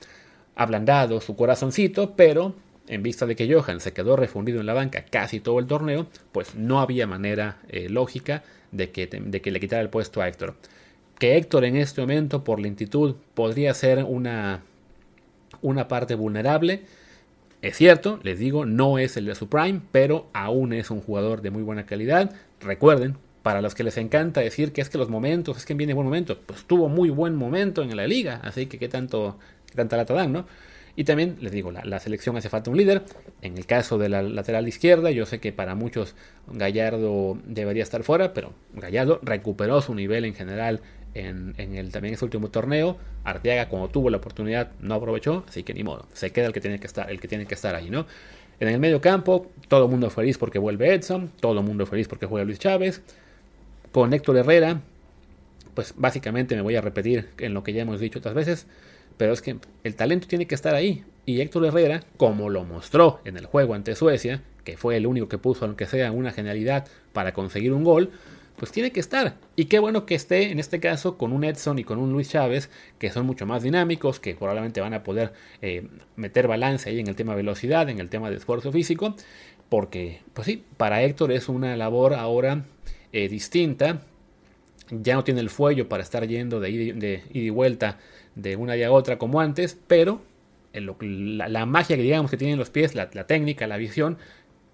[0.55, 2.55] ablandado su corazoncito, pero
[2.87, 6.07] en vista de que Johan se quedó refundido en la banca casi todo el torneo,
[6.31, 10.27] pues no había manera eh, lógica de que, de que le quitara el puesto a
[10.27, 10.55] Héctor.
[11.19, 14.61] Que Héctor en este momento, por lentitud, podría ser una,
[15.61, 16.83] una parte vulnerable.
[17.61, 21.41] Es cierto, les digo, no es el de su prime, pero aún es un jugador
[21.41, 22.35] de muy buena calidad.
[22.61, 25.93] Recuerden, para los que les encanta decir que es que los momentos, es que viene
[25.93, 29.75] buen momento, pues tuvo muy buen momento en la liga, así que qué tanto, qué
[29.75, 30.45] tanta lata dan, ¿no?
[30.97, 33.03] Y también les digo, la, selección hace falta un líder.
[33.43, 36.15] En el caso de la lateral izquierda, yo sé que para muchos
[36.47, 40.81] Gallardo debería estar fuera, pero Gallardo recuperó su nivel en general
[41.13, 42.97] en, el también ese último torneo.
[43.23, 46.07] Arteaga, cuando tuvo la oportunidad, no aprovechó, así que ni modo.
[46.13, 48.07] Se queda el que tiene que estar, el que tiene que estar ahí, ¿no?
[48.59, 52.07] En el medio campo, todo el mundo feliz porque vuelve Edson, todo el mundo feliz
[52.07, 53.03] porque juega Luis Chávez.
[53.91, 54.81] Con Héctor Herrera,
[55.75, 58.65] pues básicamente me voy a repetir en lo que ya hemos dicho otras veces.
[59.17, 61.03] Pero es que el talento tiene que estar ahí.
[61.25, 65.27] Y Héctor Herrera, como lo mostró en el juego ante Suecia, que fue el único
[65.27, 68.11] que puso, aunque sea una genialidad, para conseguir un gol,
[68.57, 69.35] pues tiene que estar.
[69.55, 72.29] Y qué bueno que esté en este caso con un Edson y con un Luis
[72.29, 76.99] Chávez, que son mucho más dinámicos, que probablemente van a poder eh, meter balance ahí
[76.99, 79.15] en el tema velocidad, en el tema de esfuerzo físico.
[79.69, 82.65] Porque, pues sí, para Héctor es una labor ahora
[83.11, 84.01] eh, distinta.
[84.89, 87.99] Ya no tiene el fuello para estar yendo de ida, de y vuelta
[88.37, 90.21] de una y a otra como antes, pero
[90.73, 94.17] la, magia que digamos que tienen los pies, la, técnica, la visión,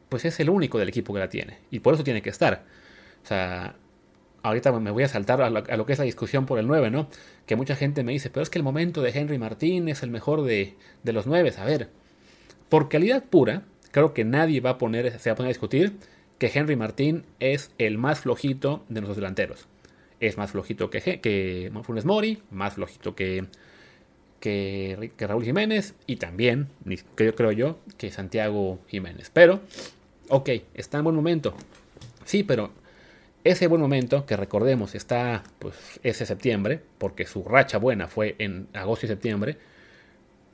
[0.10, 1.60] pues es el único del equipo que la tiene.
[1.72, 2.66] Y por eso tiene que estar.
[3.24, 3.76] O sea,
[4.44, 7.08] ahorita me voy a saltar a lo, que es la discusión por el 9, ¿no?
[7.46, 10.10] Que mucha gente me dice, pero es que el momento de Henry Martín es el
[10.10, 11.54] mejor de, de los 9.
[11.58, 11.90] A ver,
[12.68, 15.94] por calidad pura, creo que nadie va a poner, se va a poner a discutir
[16.38, 19.68] que Henry Martín es el más flojito de nuestros delanteros
[20.28, 23.46] es más flojito que, que Funes Mori, más flojito que,
[24.40, 26.68] que, Raúl Jiménez y también,
[27.16, 29.30] creo, creo yo, que Santiago Jiménez.
[29.34, 29.62] Pero,
[30.30, 31.54] ok, está en buen momento.
[32.26, 32.72] Sí, pero
[33.44, 38.68] ese buen momento, que recordemos, está pues ese septiembre, porque su racha buena fue en
[38.74, 39.58] agosto y septiembre.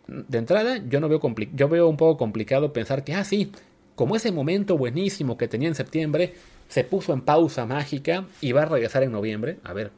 [0.07, 1.21] De entrada, yo no veo
[1.53, 3.51] yo veo un poco complicado pensar que, ah, sí,
[3.99, 6.33] como ese momento buenísimo que tenía en septiembre,
[6.69, 9.57] se puso en pausa mágica y va a regresar en noviembre.
[9.61, 9.91] A ver,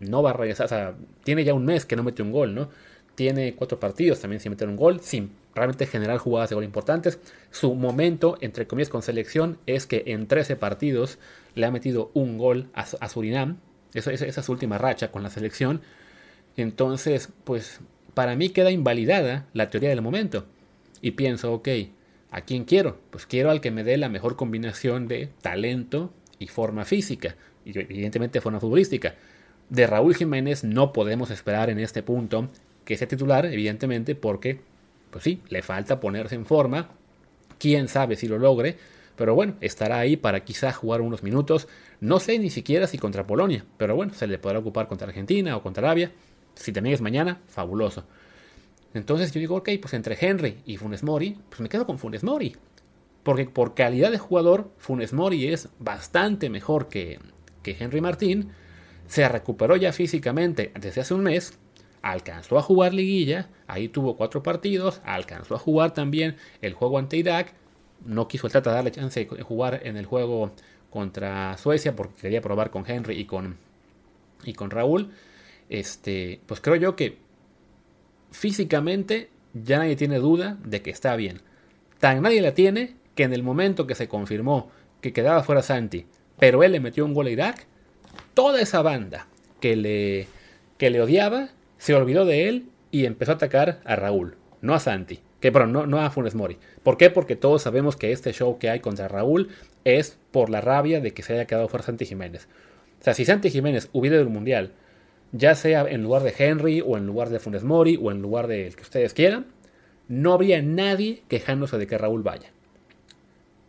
[0.00, 2.54] no va a regresar, o sea, tiene ya un mes que no mete un gol,
[2.54, 2.70] ¿no?
[3.14, 7.18] Tiene cuatro partidos también sin meter un gol, sin realmente generar jugadas de gol importantes.
[7.50, 11.18] Su momento, entre comillas, con selección es que en 13 partidos
[11.56, 13.58] le ha metido un gol a, Surinam.
[13.92, 15.82] esa es su última racha con la selección.
[16.56, 17.80] Entonces, pues
[18.14, 20.46] para mí queda invalidada la teoría del momento.
[21.02, 21.68] Y pienso, ok,
[22.30, 22.98] ¿A quién quiero?
[23.10, 27.78] Pues quiero al que me dé la mejor combinación de talento y forma física, y
[27.78, 29.14] evidentemente forma futbolística.
[29.70, 32.48] De Raúl Jiménez no podemos esperar en este punto
[32.84, 34.60] que sea titular, evidentemente, porque,
[35.10, 36.90] pues sí, le falta ponerse en forma.
[37.58, 38.76] Quién sabe si lo logre,
[39.16, 41.68] pero bueno, estará ahí para quizá jugar unos minutos.
[42.00, 45.56] No sé ni siquiera si contra Polonia, pero bueno, se le podrá ocupar contra Argentina
[45.56, 46.12] o contra Arabia.
[46.54, 48.04] Si también es mañana, fabuloso.
[48.94, 52.24] Entonces yo digo, ok, pues entre Henry y Funes Mori, pues me quedo con Funes
[52.24, 52.56] Mori.
[53.22, 57.18] Porque por calidad de jugador, Funes Mori es bastante mejor que,
[57.62, 58.50] que Henry Martín.
[59.06, 61.58] Se recuperó ya físicamente desde hace un mes.
[62.00, 63.50] Alcanzó a jugar liguilla.
[63.66, 65.00] Ahí tuvo cuatro partidos.
[65.04, 67.54] Alcanzó a jugar también el juego ante Irak.
[68.04, 70.52] No quiso el Tata darle chance de jugar en el juego
[70.90, 73.56] contra Suecia porque quería probar con Henry y con,
[74.44, 75.10] y con Raúl.
[75.68, 77.18] Este, pues creo yo que
[78.30, 81.40] físicamente ya nadie tiene duda de que está bien.
[81.98, 86.06] Tan nadie la tiene que en el momento que se confirmó que quedaba fuera Santi,
[86.38, 87.66] pero él le metió un gol a Irak,
[88.34, 89.26] toda esa banda
[89.60, 90.28] que le,
[90.76, 94.80] que le odiaba se olvidó de él y empezó a atacar a Raúl, no a
[94.80, 96.58] Santi, que pero no, no a Funes Mori.
[96.82, 97.10] ¿Por qué?
[97.10, 99.48] Porque todos sabemos que este show que hay contra Raúl
[99.84, 102.48] es por la rabia de que se haya quedado fuera Santi Jiménez.
[103.00, 104.72] O sea, si Santi Jiménez hubiera ido al Mundial
[105.32, 108.46] ya sea en lugar de Henry o en lugar de Funes Mori o en lugar
[108.46, 109.46] del que ustedes quieran,
[110.08, 112.50] no habría nadie quejándose de que Raúl vaya.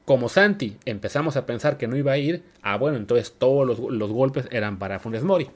[0.06, 4.12] Como Santi empezamos a pensar que no iba a ir, ah bueno, entonces todos los,
[4.12, 5.50] golpes eran para Funes Mori.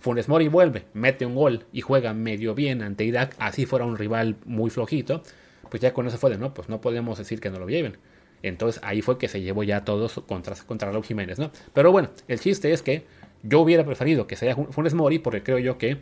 [0.00, 3.96] Funes Mori vuelve, mete un gol y juega medio bien ante Irak, así fuera un
[3.96, 5.22] rival muy flojito,
[5.70, 7.96] pues ya con eso fue de no, pues no podemos decir que no lo lleven.
[8.42, 11.52] Entonces ahí fue que se llevó ya todos contra, contra Raúl Jiménez, ¿no?
[11.72, 13.06] Pero bueno, el chiste es que
[13.42, 15.98] yo hubiera preferido que sea Funes Mori porque creo yo que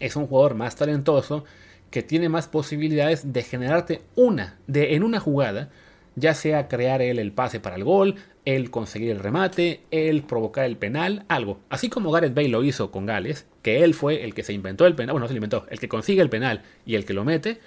[0.00, 1.44] es un jugador más talentoso
[1.90, 5.70] que tiene más posibilidades de generarte una, de en una jugada,
[6.16, 10.64] ya sea crear él el pase para el gol, él conseguir el remate, él provocar
[10.64, 11.60] el penal, algo.
[11.68, 14.86] Así como Gareth Bale lo hizo con Gales, que él fue el que se inventó
[14.86, 17.24] el penal, bueno, no se inventó, el que consigue el penal y el que lo
[17.24, 17.60] mete,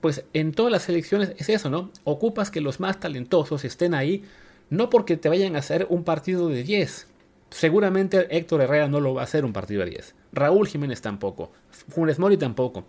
[0.00, 1.90] pues en todas las selecciones es eso, ¿no?
[2.04, 4.24] Ocupas que los más talentosos estén ahí,
[4.70, 7.06] no porque te vayan a hacer un partido de 10.
[7.50, 10.14] Seguramente Héctor Herrera no lo va a hacer un partido de 10.
[10.32, 11.52] Raúl Jiménez tampoco.
[11.70, 12.84] Funes Mori tampoco.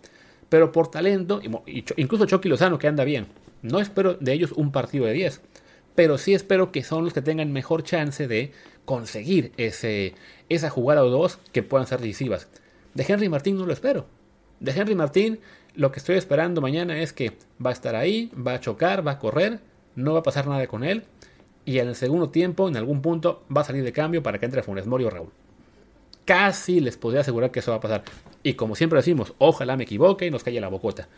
[0.48, 1.40] Pero por talento,
[1.96, 3.26] incluso Chucky Lozano que anda bien.
[3.62, 5.40] No espero de ellos un partido de 10.
[5.94, 8.52] Pero sí espero que son los que tengan mejor chance de
[8.84, 10.14] conseguir ese,
[10.48, 12.48] esa jugada o dos que puedan ser decisivas.
[12.94, 14.06] De Henry Martín no lo espero.
[14.60, 15.40] De Henry Martín
[15.78, 19.12] lo que estoy esperando mañana es que va a estar ahí, va a chocar, va
[19.12, 19.60] a correr,
[19.94, 21.04] no va a pasar nada con él.
[21.68, 24.46] Y en el segundo tiempo, en algún punto, va a salir de cambio para que
[24.46, 25.28] entre Funes Mori o Raúl.
[26.24, 28.04] Casi les podría asegurar que eso va a pasar.
[28.42, 31.08] Y como siempre decimos, ojalá me equivoque y nos calle la bocota.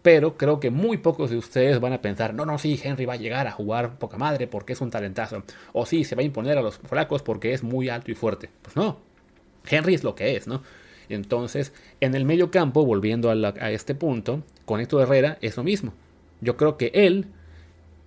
[0.00, 3.12] Pero creo que muy pocos de ustedes van a pensar, no, no, sí, Henry va
[3.12, 5.42] a llegar a jugar poca madre porque es un talentazo.
[5.74, 8.48] O sí, se va a imponer a los flacos porque es muy alto y fuerte.
[8.62, 8.96] Pues no,
[9.68, 10.62] Henry es lo que es, ¿no?
[11.10, 15.92] Entonces, en el medio campo, volviendo a, este punto, con Héctor Herrera es lo mismo.
[16.40, 17.26] Yo creo que él,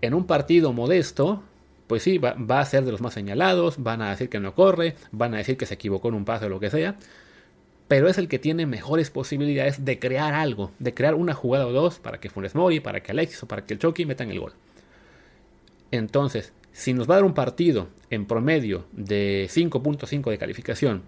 [0.01, 1.43] en un partido modesto,
[1.87, 4.95] pues sí, va, a ser de los más señalados, van a decir que no corre,
[5.11, 6.95] van a decir que se equivocó en un pase o lo que sea,
[7.87, 11.71] pero es el que tiene mejores posibilidades de crear algo, de crear una jugada o
[11.71, 14.39] dos para que Funes Mori, para que Alexis o para que el Chucky metan el
[14.39, 14.53] gol.
[15.91, 21.03] Entonces, si nos va a dar un partido en promedio de 5.5 de calificación,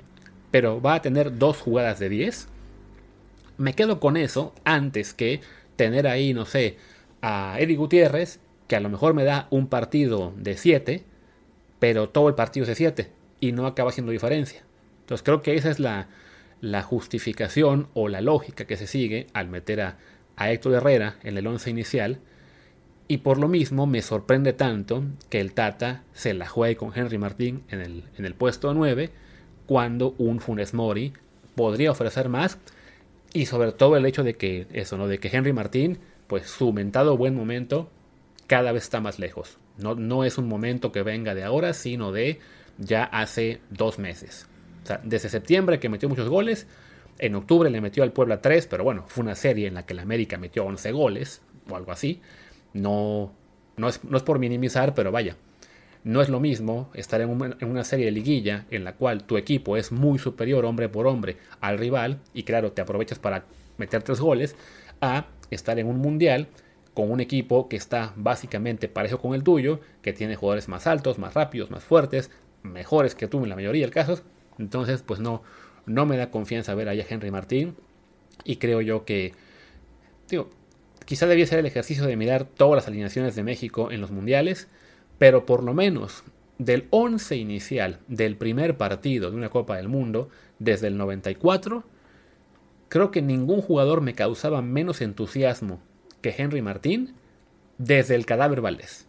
[0.51, 2.47] pero va a tener dos jugadas de 10,
[3.57, 5.41] me quedo con eso antes que
[5.75, 6.77] tener ahí, no sé,
[7.21, 11.03] a Eddie Gutiérrez, que a lo mejor me da un partido de 7,
[11.79, 14.63] pero todo el partido es de 7 y no acaba haciendo diferencia.
[15.01, 16.07] Entonces creo que esa es la,
[16.83, 19.97] justificación o la lógica que se sigue al meter a,
[20.39, 22.19] Héctor Herrera en el 11 inicial.
[23.07, 27.17] Y por lo mismo me sorprende tanto que el Tata se la juegue con Henry
[27.17, 29.09] Martín en el, en el puesto 9
[29.65, 31.13] cuando un Funes Mori
[31.55, 32.59] podría ofrecer más.
[33.33, 35.07] Y sobre todo el hecho de que eso, ¿no?
[35.07, 37.89] De que Henry Martín, pues su mentado buen momento
[38.47, 39.57] cada vez está más lejos.
[39.77, 42.39] No, no es un momento que venga de ahora, sino de
[42.77, 44.47] ya hace dos meses
[45.03, 46.67] desde septiembre que metió muchos goles.
[47.19, 49.93] En octubre le metió al Puebla 3, pero bueno, fue una serie en la que
[49.93, 52.21] el América metió 11 goles o algo así.
[52.73, 53.33] No,
[53.75, 55.35] no, es, no es por minimizar, pero vaya.
[56.03, 59.23] No es lo mismo estar en una, en una, serie de liguilla en la cual
[59.23, 63.45] tu equipo es muy superior hombre por hombre al rival y claro, te aprovechas para
[63.77, 64.55] meter tres goles,
[65.01, 66.47] a estar en un mundial
[66.97, 71.19] con un equipo que está básicamente parejo con el tuyo, que tiene jugadores más altos,
[71.19, 72.31] más rápidos, más fuertes,
[72.63, 74.23] mejores que tú en la mayoría de casos,
[74.57, 75.43] entonces, pues no,
[75.85, 77.75] no me da confianza ver allá a Henry Martín.
[78.43, 79.33] Y creo yo que,
[80.27, 80.49] digo,
[81.05, 84.67] quizá debía ser el ejercicio de mirar todas las alineaciones de México en los mundiales,
[85.19, 86.23] pero por lo menos
[86.57, 91.83] del 11 inicial del primer partido de una Copa del Mundo, desde el 94,
[92.89, 95.79] creo que ningún jugador me causaba menos entusiasmo
[96.37, 97.13] Henry Martín
[97.77, 99.07] desde el cadáver Valdés.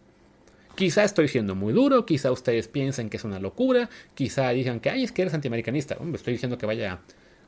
[0.75, 4.89] Quizá estoy siendo muy duro, quizá ustedes piensen que es una locura, quizá digan que,
[4.89, 5.97] ay, es que eres antiamericanista.
[6.13, 6.99] Estoy diciendo que vaya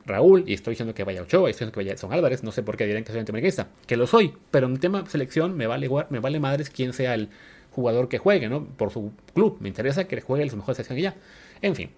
[0.04, 2.42] Raúl y estoy diciendo que vaya Ochoa y estoy diciendo que vaya Son Álvarez.
[2.42, 5.56] No sé por qué dirán que soy antiamericanista, que lo soy, pero en tema selección
[5.56, 7.30] me vale, me vale madres quién sea el
[7.70, 8.66] jugador que juegue, ¿no?
[8.66, 9.56] Por su club.
[9.60, 11.14] Me interesa que juegue su mejor selección y ya.
[11.62, 11.90] En fin,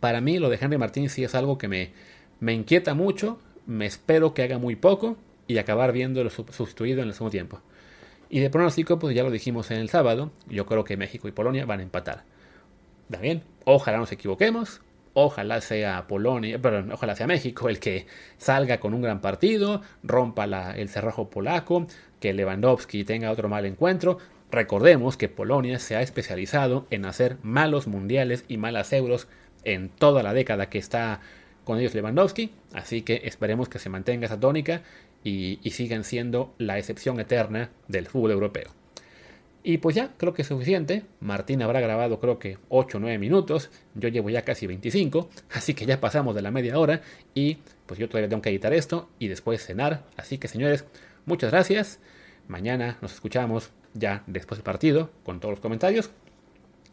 [0.00, 1.90] para mí lo de Henry Martín sí es algo que me,
[2.40, 3.38] me inquieta mucho.
[3.66, 7.60] Me espero que haga muy poco y acabar viéndolo sustituido en el segundo tiempo.
[8.28, 11.32] Y de pronóstico, pues ya lo dijimos en el sábado, yo creo que México y
[11.32, 12.24] Polonia van a empatar.
[13.10, 14.80] También, ojalá nos equivoquemos,
[15.14, 18.06] ojalá sea Polonia, perdón, ojalá sea México el que
[18.36, 21.86] salga con un gran partido, rompa el cerrojo polaco,
[22.18, 24.18] que Lewandowski tenga otro mal encuentro.
[24.50, 29.28] Recordemos que Polonia se ha especializado en hacer malos mundiales y malas euros
[29.64, 31.20] en toda la década que está
[31.64, 34.82] con ellos Lewandowski, así que esperemos que se mantenga esa tónica
[35.26, 38.70] y, siguen siendo la excepción eterna del fútbol europeo.
[39.64, 41.02] Y pues ya, creo que es suficiente.
[41.18, 43.70] Martín habrá grabado creo que 8 o 9 minutos.
[43.94, 45.28] Yo llevo ya casi 25.
[45.50, 47.02] Así que ya pasamos de la media hora.
[47.34, 50.04] Y pues yo todavía tengo que editar esto y después cenar.
[50.16, 50.84] Así que señores,
[51.24, 51.98] muchas gracias.
[52.46, 56.10] Mañana nos escuchamos ya después del partido con todos los comentarios.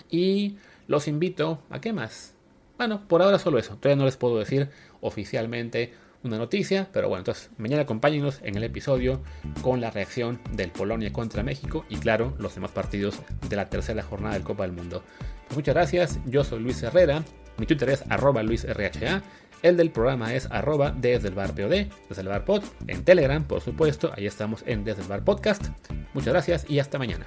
[0.09, 2.33] Y los invito a qué más.
[2.79, 3.75] Bueno, por ahora solo eso.
[3.75, 4.69] Todavía no les puedo decir
[5.01, 5.93] oficialmente
[6.23, 9.21] una noticia, pero bueno, entonces mañana acompáñenos en el episodio
[9.61, 14.03] con la reacción del Polonia contra México y claro, los demás partidos de la tercera
[14.03, 15.03] jornada del Copa del Mundo.
[15.47, 17.23] Pues muchas gracias, yo soy Luis Herrera,
[17.57, 19.21] mi Twitter es arroba luisrha,
[19.61, 23.43] el del programa es arroba desde el bar POD, desde el bar pod, en Telegram
[23.43, 25.67] por supuesto, ahí estamos en desde el bar podcast.
[26.13, 27.25] Muchas gracias y hasta mañana.